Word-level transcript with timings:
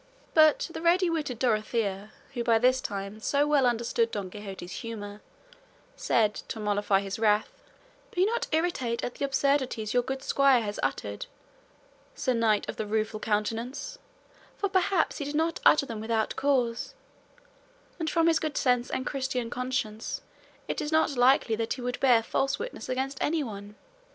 But 0.33 0.71
the 0.73 0.81
ready 0.81 1.11
witted 1.11 1.37
Dorothea, 1.37 2.11
who 2.33 2.43
by 2.43 2.57
this 2.57 2.81
time 2.81 3.19
so 3.19 3.45
well 3.45 3.67
understood 3.67 4.09
Don 4.09 4.31
Quixote's 4.31 4.77
humour, 4.79 5.21
said, 5.95 6.33
to 6.33 6.59
mollify 6.59 7.01
his 7.01 7.19
wrath, 7.19 7.49
"Be 8.09 8.25
not 8.25 8.47
irritated 8.51 9.05
at 9.05 9.13
the 9.13 9.25
absurdities 9.25 9.93
your 9.93 10.01
good 10.01 10.23
squire 10.23 10.63
has 10.63 10.79
uttered, 10.81 11.27
Sir 12.15 12.33
Knight 12.33 12.67
of 12.67 12.77
the 12.77 12.87
Rueful 12.87 13.19
Countenance, 13.19 13.99
for 14.57 14.67
perhaps 14.69 15.19
he 15.19 15.25
did 15.25 15.35
not 15.35 15.59
utter 15.67 15.85
them 15.85 16.01
without 16.01 16.35
cause, 16.35 16.95
and 17.99 18.09
from 18.09 18.25
his 18.25 18.39
good 18.39 18.57
sense 18.57 18.89
and 18.89 19.05
Christian 19.05 19.51
conscience 19.51 20.21
it 20.67 20.81
is 20.81 20.91
not 20.91 21.15
likely 21.15 21.55
that 21.57 21.73
he 21.73 21.81
would 21.81 21.99
bear 21.99 22.23
false 22.23 22.57
witness 22.57 22.89
against 22.89 23.19
anyone. 23.21 23.75